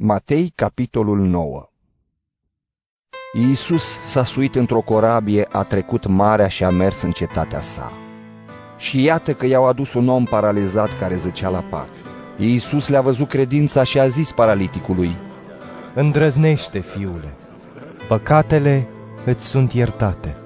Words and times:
Matei, 0.00 0.52
capitolul 0.54 1.18
9 1.18 1.70
Iisus 3.32 3.98
s-a 4.04 4.24
suit 4.24 4.54
într-o 4.54 4.80
corabie, 4.80 5.46
a 5.50 5.62
trecut 5.62 6.06
marea 6.06 6.48
și 6.48 6.64
a 6.64 6.70
mers 6.70 7.02
în 7.02 7.10
cetatea 7.10 7.60
sa. 7.60 7.92
Și 8.76 9.02
iată 9.02 9.34
că 9.34 9.46
i-au 9.46 9.66
adus 9.66 9.94
un 9.94 10.08
om 10.08 10.24
paralizat 10.24 10.98
care 10.98 11.16
zăcea 11.16 11.48
la 11.48 11.60
pat. 11.60 11.88
Iisus 12.36 12.88
le-a 12.88 13.00
văzut 13.00 13.28
credința 13.28 13.84
și 13.84 14.00
a 14.00 14.08
zis 14.08 14.32
paraliticului, 14.32 15.16
Îndrăznește, 15.94 16.80
fiule, 16.80 17.34
păcatele 18.08 18.88
îți 19.24 19.46
sunt 19.46 19.72
iertate. 19.72 20.36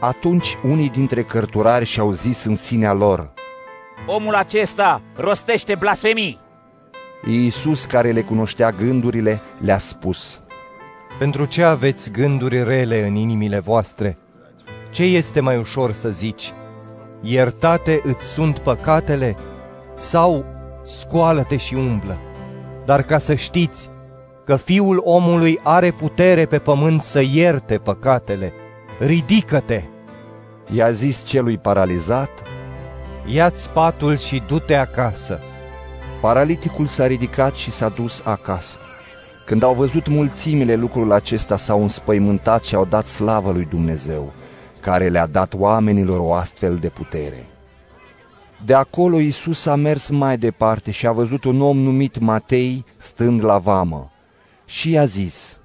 Atunci 0.00 0.56
unii 0.62 0.90
dintre 0.90 1.22
cărturari 1.22 1.84
și-au 1.84 2.12
zis 2.12 2.44
în 2.44 2.56
sinea 2.56 2.92
lor, 2.92 3.32
Omul 4.06 4.34
acesta 4.34 5.02
rostește 5.16 5.74
blasfemii. 5.74 6.40
Iisus, 7.26 7.84
care 7.84 8.10
le 8.10 8.22
cunoștea 8.22 8.70
gândurile, 8.70 9.40
le-a 9.58 9.78
spus, 9.78 10.40
Pentru 11.18 11.44
ce 11.44 11.62
aveți 11.62 12.10
gânduri 12.10 12.64
rele 12.64 13.06
în 13.06 13.14
inimile 13.14 13.58
voastre? 13.58 14.18
Ce 14.90 15.02
este 15.02 15.40
mai 15.40 15.56
ușor 15.56 15.92
să 15.92 16.08
zici? 16.08 16.52
Iertate 17.20 18.00
îți 18.04 18.26
sunt 18.26 18.58
păcatele? 18.58 19.36
Sau 19.96 20.44
scoală-te 20.84 21.56
și 21.56 21.74
umblă? 21.74 22.16
Dar 22.84 23.02
ca 23.02 23.18
să 23.18 23.34
știți 23.34 23.88
că 24.44 24.56
Fiul 24.56 25.00
omului 25.04 25.60
are 25.62 25.90
putere 25.90 26.46
pe 26.46 26.58
pământ 26.58 27.02
să 27.02 27.22
ierte 27.32 27.76
păcatele, 27.76 28.52
ridică-te, 28.98 29.82
i-a 30.74 30.90
zis 30.90 31.24
celui 31.24 31.58
paralizat, 31.58 32.30
ia-ți 33.26 33.70
patul 33.70 34.16
și 34.16 34.42
du-te 34.46 34.74
acasă. 34.74 35.40
Paraliticul 36.22 36.86
s-a 36.86 37.06
ridicat 37.06 37.54
și 37.54 37.70
s-a 37.70 37.88
dus 37.88 38.20
acasă. 38.24 38.78
Când 39.46 39.62
au 39.62 39.74
văzut 39.74 40.08
mulțimile 40.08 40.74
lucrul 40.74 41.12
acesta, 41.12 41.56
s-au 41.56 41.82
înspăimântat 41.82 42.64
și 42.64 42.74
au 42.74 42.84
dat 42.84 43.06
slavă 43.06 43.52
lui 43.52 43.64
Dumnezeu, 43.64 44.32
care 44.80 45.08
le-a 45.08 45.26
dat 45.26 45.54
oamenilor 45.54 46.18
o 46.18 46.34
astfel 46.34 46.76
de 46.76 46.88
putere. 46.88 47.46
De 48.64 48.74
acolo 48.74 49.18
Iisus 49.18 49.66
a 49.66 49.74
mers 49.74 50.08
mai 50.08 50.38
departe 50.38 50.90
și 50.90 51.06
a 51.06 51.12
văzut 51.12 51.44
un 51.44 51.60
om 51.60 51.78
numit 51.78 52.18
Matei 52.18 52.84
stând 52.96 53.44
la 53.44 53.58
vamă 53.58 54.10
și 54.64 54.90
i-a 54.90 55.04
zis, 55.04 55.58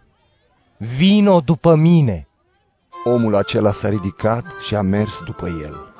Vino 0.78 1.39
după 1.39 1.75
mine! 1.75 2.28
Omul 3.03 3.35
acela 3.35 3.72
s-a 3.72 3.89
ridicat 3.89 4.45
și 4.66 4.75
a 4.75 4.81
mers 4.81 5.19
după 5.25 5.47
el. 5.47 5.97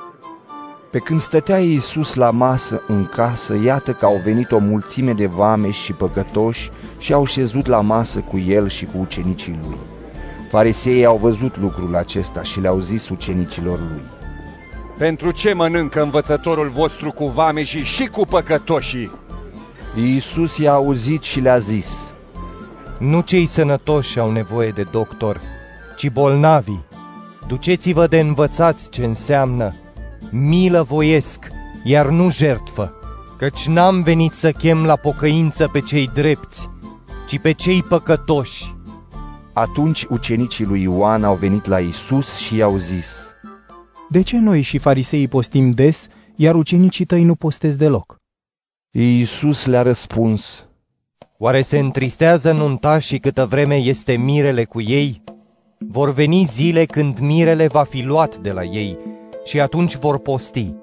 Pe 0.98 1.04
când 1.04 1.22
stătea 1.22 1.60
Iisus 1.60 2.14
la 2.14 2.32
masă 2.32 2.82
în 2.88 3.06
casă, 3.06 3.56
iată 3.64 3.92
că 3.92 4.06
au 4.06 4.22
venit 4.24 4.52
o 4.52 4.58
mulțime 4.58 5.14
de 5.14 5.26
vame 5.26 5.72
și 5.72 5.94
păcătoși 5.94 6.70
și 6.98 7.14
au 7.14 7.26
șezut 7.26 7.66
la 7.66 7.82
masă 7.82 8.20
cu 8.20 8.38
el 8.38 8.70
și 8.70 8.86
cu 8.86 8.98
ucenicii 9.00 9.60
lui. 9.64 9.78
Fariseii 10.50 11.06
au 11.06 11.18
văzut 11.18 11.58
lucrul 11.58 11.96
acesta 11.96 12.44
și 12.44 12.60
le-au 12.60 12.80
zis 12.80 13.10
ucenicilor 13.10 13.80
lui. 13.80 14.02
Pentru 14.98 15.32
ce 15.32 15.54
mănâncă 15.54 16.02
învățătorul 16.02 16.70
vostru 16.70 17.12
cu 17.12 17.26
vameșii 17.26 17.84
și 17.84 18.06
cu 18.06 18.26
păcătoșii? 18.26 19.12
Iisus 19.96 20.58
i-a 20.58 20.74
auzit 20.74 21.22
și 21.22 21.40
le-a 21.40 21.58
zis, 21.58 22.14
Nu 23.00 23.22
cei 23.22 23.46
sănătoși 23.46 24.20
au 24.20 24.32
nevoie 24.32 24.70
de 24.70 24.86
doctor, 24.92 25.42
ci 25.96 26.10
bolnavii. 26.10 26.86
Duceți-vă 27.48 28.08
de 28.08 28.20
învățați 28.20 28.90
ce 28.90 29.06
înseamnă 29.06 29.74
milă 30.32 30.84
voiesc, 30.84 31.48
iar 31.84 32.10
nu 32.10 32.32
jertfă, 32.32 32.94
căci 33.38 33.68
n-am 33.68 34.02
venit 34.02 34.34
să 34.34 34.52
chem 34.52 34.86
la 34.86 34.96
pocăință 34.96 35.68
pe 35.68 35.82
cei 35.82 36.10
drepți, 36.14 36.70
ci 37.28 37.40
pe 37.40 37.52
cei 37.52 37.84
păcătoși. 37.84 38.76
Atunci 39.54 40.04
ucenicii 40.04 40.66
lui 40.66 40.82
Ioan 40.82 41.24
au 41.24 41.36
venit 41.36 41.66
la 41.66 41.80
Iisus 41.80 42.38
și 42.38 42.56
i-au 42.56 42.78
zis, 42.78 43.26
De 44.10 44.22
ce 44.22 44.38
noi 44.38 44.62
și 44.62 44.78
fariseii 44.78 45.28
postim 45.28 45.72
des, 45.72 46.08
iar 46.36 46.56
ucenicii 46.56 47.06
tăi 47.06 47.24
nu 47.24 47.36
postez 47.36 47.76
deloc? 47.76 48.16
Iisus 48.92 49.66
le-a 49.66 49.82
răspuns, 49.82 50.66
Oare 51.40 51.62
se 51.62 51.80
întristează 51.80 52.52
nuntașii 52.52 53.20
câtă 53.20 53.46
vreme 53.46 53.76
este 53.76 54.16
mirele 54.16 54.64
cu 54.64 54.82
ei? 54.82 55.24
Vor 55.78 56.14
veni 56.14 56.44
zile 56.44 56.86
când 56.86 57.20
mirele 57.20 57.68
va 57.68 57.84
fi 57.84 58.02
luat 58.02 58.38
de 58.38 58.52
la 58.52 58.64
ei 58.64 58.98
și 59.48 59.60
atunci 59.60 59.96
vor 59.96 60.20
posti. 60.20 60.76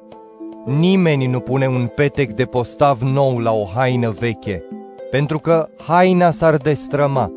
Nimeni 0.64 1.26
nu 1.26 1.40
pune 1.40 1.66
un 1.66 1.86
petec 1.94 2.32
de 2.32 2.44
postav 2.44 3.00
nou 3.00 3.38
la 3.38 3.52
o 3.52 3.64
haină 3.74 4.10
veche, 4.10 4.62
pentru 5.10 5.38
că 5.38 5.68
haina 5.86 6.30
s-ar 6.30 6.56
destrăma 6.56 7.32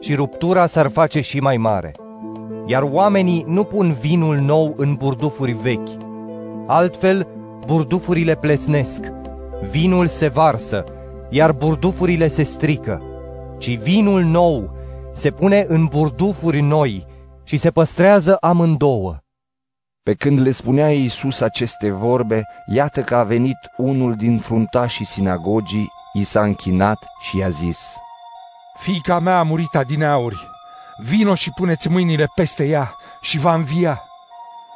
și 0.00 0.14
ruptura 0.14 0.66
s-ar 0.66 0.88
face 0.88 1.20
și 1.20 1.40
mai 1.40 1.56
mare. 1.56 1.92
Iar 2.66 2.82
oamenii 2.82 3.44
nu 3.46 3.64
pun 3.64 3.92
vinul 4.00 4.36
nou 4.36 4.74
în 4.76 4.94
burdufuri 4.94 5.52
vechi. 5.52 6.02
Altfel, 6.66 7.26
burdufurile 7.66 8.34
plesnesc, 8.34 9.00
vinul 9.70 10.06
se 10.06 10.28
varsă, 10.28 10.84
iar 11.30 11.52
burdufurile 11.52 12.28
se 12.28 12.42
strică, 12.42 13.02
ci 13.58 13.78
vinul 13.78 14.22
nou 14.22 14.70
se 15.12 15.30
pune 15.30 15.64
în 15.68 15.86
burdufuri 15.86 16.60
noi 16.60 17.06
și 17.42 17.56
se 17.56 17.70
păstrează 17.70 18.36
amândouă. 18.40 19.23
Pe 20.04 20.14
când 20.14 20.40
le 20.40 20.50
spunea 20.50 20.90
Iisus 20.92 21.40
aceste 21.40 21.90
vorbe, 21.90 22.46
iată 22.66 23.00
că 23.00 23.16
a 23.16 23.22
venit 23.22 23.56
unul 23.76 24.14
din 24.14 24.38
fruntașii 24.38 25.04
sinagogii, 25.04 25.92
i 26.12 26.24
s-a 26.24 26.42
închinat 26.42 27.06
și 27.20 27.38
i-a 27.38 27.48
zis, 27.48 27.96
Fiica 28.78 29.18
mea 29.18 29.38
a 29.38 29.42
murit 29.42 29.74
adineauri, 29.74 30.48
vino 30.96 31.34
și 31.34 31.50
puneți 31.50 31.88
mâinile 31.88 32.26
peste 32.34 32.64
ea 32.64 32.94
și 33.20 33.38
va 33.38 33.54
învia. 33.54 34.02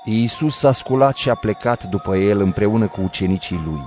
Iisus 0.04 0.58
s-a 0.58 0.72
sculat 0.72 1.16
și 1.16 1.30
a 1.30 1.34
plecat 1.34 1.84
după 1.84 2.16
el 2.16 2.40
împreună 2.40 2.86
cu 2.86 3.00
ucenicii 3.00 3.62
lui. 3.64 3.82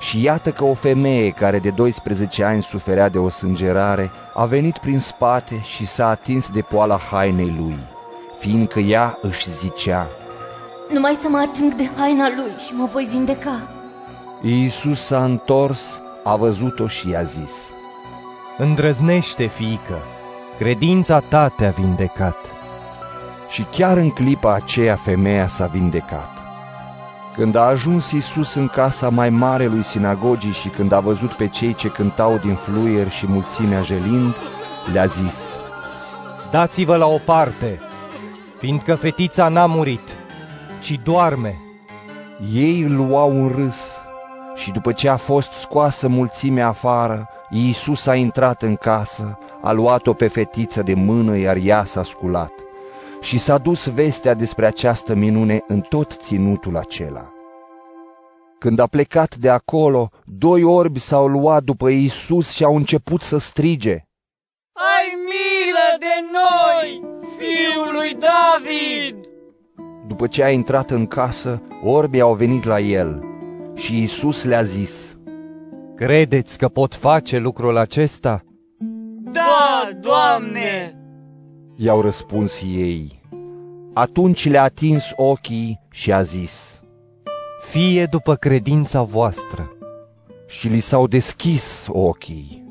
Și 0.00 0.22
iată 0.22 0.50
că 0.50 0.64
o 0.64 0.74
femeie 0.74 1.30
care 1.30 1.58
de 1.58 1.70
12 1.70 2.44
ani 2.44 2.62
suferea 2.62 3.08
de 3.08 3.18
o 3.18 3.28
sângerare 3.28 4.10
a 4.34 4.44
venit 4.46 4.78
prin 4.78 5.00
spate 5.00 5.60
și 5.62 5.86
s-a 5.86 6.08
atins 6.08 6.48
de 6.48 6.60
poala 6.60 6.98
hainei 6.98 7.54
lui, 7.58 7.78
fiindcă 8.38 8.78
ea 8.78 9.18
își 9.22 9.50
zicea, 9.50 10.10
Numai 10.88 11.18
să 11.20 11.28
mă 11.28 11.38
ating 11.38 11.74
de 11.74 11.90
haina 11.96 12.28
lui 12.36 12.52
și 12.66 12.72
mă 12.74 12.88
voi 12.92 13.04
vindeca. 13.04 13.62
Iisus 14.42 15.00
s-a 15.00 15.24
întors, 15.24 16.00
a 16.24 16.36
văzut-o 16.36 16.86
și 16.86 17.08
i-a 17.08 17.22
zis, 17.22 17.72
Îndrăznește, 18.58 19.46
fiică, 19.46 19.98
credința 20.58 21.20
ta 21.20 21.48
te-a 21.48 21.70
vindecat. 21.70 22.36
Și 23.48 23.62
chiar 23.62 23.96
în 23.96 24.10
clipa 24.10 24.54
aceea 24.54 24.96
femeia 24.96 25.46
s-a 25.46 25.66
vindecat. 25.66 26.30
Când 27.36 27.54
a 27.54 27.60
ajuns 27.60 28.10
Iisus 28.10 28.54
în 28.54 28.68
casa 28.68 29.08
mai 29.08 29.30
mare 29.30 29.66
lui 29.66 29.82
sinagogii 29.82 30.52
și 30.52 30.68
când 30.68 30.92
a 30.92 31.00
văzut 31.00 31.32
pe 31.32 31.48
cei 31.48 31.74
ce 31.74 31.88
cântau 31.88 32.38
din 32.38 32.54
fluier 32.54 33.10
și 33.10 33.26
mulțimea 33.26 33.82
jelind, 33.82 34.34
le-a 34.92 35.06
zis, 35.06 35.60
Dați-vă 36.50 36.96
la 36.96 37.06
o 37.06 37.18
parte, 37.18 37.80
fiindcă 38.58 38.94
fetița 38.94 39.48
n-a 39.48 39.66
murit, 39.66 40.16
ci 40.82 41.00
doarme. 41.04 41.60
Ei 42.52 42.80
îl 42.80 42.96
luau 42.96 43.30
în 43.30 43.48
râs 43.48 44.00
și 44.54 44.70
după 44.70 44.92
ce 44.92 45.08
a 45.08 45.16
fost 45.16 45.52
scoasă 45.52 46.08
mulțimea 46.08 46.68
afară, 46.68 47.28
Iisus 47.50 48.06
a 48.06 48.14
intrat 48.14 48.62
în 48.62 48.76
casă, 48.76 49.38
a 49.60 49.72
luat-o 49.72 50.12
pe 50.12 50.28
fetiță 50.28 50.82
de 50.82 50.94
mână, 50.94 51.36
iar 51.36 51.56
ea 51.56 51.84
s-a 51.84 52.04
sculat. 52.04 52.52
Și 53.20 53.38
s-a 53.38 53.58
dus 53.58 53.86
vestea 53.88 54.34
despre 54.34 54.66
această 54.66 55.14
minune 55.14 55.64
în 55.68 55.80
tot 55.80 56.16
ținutul 56.20 56.76
acela. 56.76 57.32
Când 58.58 58.78
a 58.78 58.86
plecat 58.86 59.36
de 59.36 59.48
acolo, 59.48 60.10
doi 60.24 60.62
orbi 60.62 61.00
s-au 61.00 61.26
luat 61.26 61.62
după 61.62 61.88
Iisus 61.88 62.50
și 62.50 62.64
au 62.64 62.76
început 62.76 63.22
să 63.22 63.38
strige. 63.38 64.04
Ai 64.72 65.06
milă 65.24 65.96
de 65.98 66.14
noi, 66.32 67.02
fiul 67.38 67.92
lui 67.92 68.16
David! 68.18 69.31
După 70.22 70.34
ce 70.34 70.44
a 70.44 70.50
intrat 70.50 70.90
în 70.90 71.06
casă, 71.06 71.62
orbii 71.84 72.20
au 72.20 72.34
venit 72.34 72.64
la 72.64 72.80
el 72.80 73.24
și 73.74 73.98
Iisus 73.98 74.44
le-a 74.44 74.62
zis, 74.62 75.18
Credeți 75.96 76.58
că 76.58 76.68
pot 76.68 76.94
face 76.94 77.38
lucrul 77.38 77.76
acesta? 77.76 78.42
Da, 79.32 79.88
Doamne! 80.00 80.98
I-au 81.76 82.00
răspuns 82.00 82.62
ei. 82.76 83.20
Atunci 83.94 84.48
le-a 84.48 84.62
atins 84.62 85.04
ochii 85.16 85.80
și 85.90 86.12
a 86.12 86.22
zis, 86.22 86.82
Fie 87.60 88.04
după 88.04 88.34
credința 88.34 89.02
voastră. 89.02 89.70
și 90.46 90.68
li 90.68 90.80
s-au 90.80 91.06
deschis 91.06 91.86
ochii. 91.88 92.64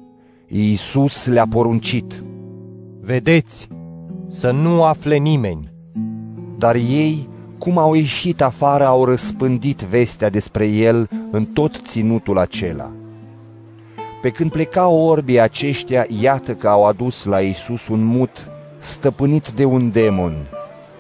Iisus 0.48 1.26
le-a 1.26 1.48
poruncit, 1.48 2.24
Vedeți, 3.02 3.68
să 4.28 4.52
nu 4.52 4.84
afle 4.84 5.16
nimeni. 5.16 5.70
dar 6.58 6.76
ei, 6.76 7.30
cum 7.62 7.78
au 7.78 7.94
ieșit 7.94 8.42
afară, 8.42 8.86
au 8.86 9.06
răspândit 9.06 9.82
vestea 9.82 10.30
despre 10.30 10.66
el 10.66 11.10
în 11.32 11.46
tot 11.46 11.82
ținutul 11.86 12.38
acela. 12.38 12.92
Pe 14.22 14.30
când 14.30 14.52
plecau 14.52 15.00
orbii 15.00 15.40
aceștia, 15.40 16.06
iată 16.20 16.54
că 16.54 16.68
au 16.68 16.86
adus 16.86 17.24
la 17.24 17.42
Iisus 17.42 17.88
un 17.88 18.04
mut 18.04 18.48
stăpânit 18.78 19.50
de 19.50 19.66
un 19.66 19.92
demon. 19.92 20.48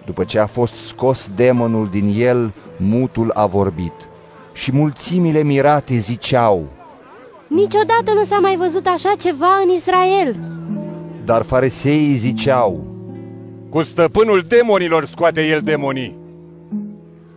După 0.05 0.23
ce 0.23 0.39
a 0.39 0.45
fost 0.45 0.75
scos 0.75 1.31
demonul 1.35 1.87
din 1.89 2.13
el, 2.17 2.53
mutul 2.77 3.31
a 3.33 3.45
vorbit. 3.45 3.93
Și 4.53 4.71
mulțimile 4.71 5.43
mirate 5.43 5.93
ziceau, 5.93 6.67
Niciodată 7.47 8.13
nu 8.13 8.23
s-a 8.23 8.39
mai 8.39 8.55
văzut 8.55 8.85
așa 8.87 9.13
ceva 9.19 9.61
în 9.65 9.69
Israel. 9.75 10.39
Dar 11.25 11.41
fariseii 11.41 12.15
ziceau, 12.15 12.83
Cu 13.69 13.81
stăpânul 13.81 14.43
demonilor 14.47 15.05
scoate 15.05 15.41
el 15.45 15.61
demonii. 15.61 16.20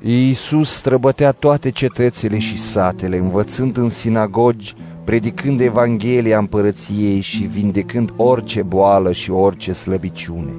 Iisus 0.07 0.71
străbătea 0.71 1.33
toate 1.33 1.71
cetățile 1.71 2.39
și 2.39 2.59
satele, 2.59 3.17
învățând 3.17 3.77
în 3.77 3.89
sinagogi, 3.89 4.75
predicând 5.05 5.61
Evanghelia 5.61 6.39
împărăției 6.39 7.21
și 7.21 7.43
vindecând 7.43 8.13
orice 8.17 8.63
boală 8.63 9.13
și 9.13 9.31
orice 9.31 9.73
slăbiciune. 9.73 10.53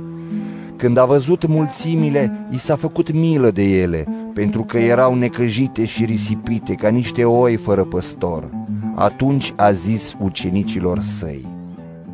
Când 0.76 0.98
a 0.98 1.06
văzut 1.06 1.48
mulțimile, 1.48 2.48
i 2.52 2.58
s-a 2.58 2.76
făcut 2.76 3.12
milă 3.12 3.52
de 3.52 3.64
ele, 3.64 4.08
pentru 4.34 4.64
că 4.64 4.78
erau 4.78 5.16
necăjite 5.16 5.86
și 5.86 6.06
risipite 6.06 6.74
ca 6.74 6.90
niște 6.90 7.26
oi 7.26 7.56
fără 7.56 7.84
păstor. 7.84 8.50
Atunci 8.96 9.54
a 9.56 9.72
zis 9.72 10.16
ucenicilor 10.20 11.02
săi, 11.02 11.46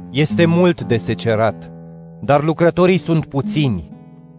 Este 0.10 0.46
mult 0.46 0.84
de 0.84 0.98
secerat, 0.98 1.72
dar 2.22 2.44
lucrătorii 2.44 2.98
sunt 2.98 3.26
puțini. 3.26 3.92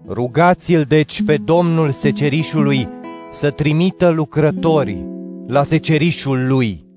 Rugați-l 0.09 0.85
deci 0.89 1.23
pe 1.23 1.37
Domnul 1.37 1.91
secerișului 1.91 2.89
să 3.33 3.51
trimită 3.51 4.09
lucrători 4.09 5.07
la 5.47 5.63
secerișul 5.63 6.47
lui. 6.47 6.92